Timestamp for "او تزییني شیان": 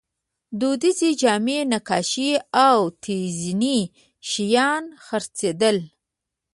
2.65-4.83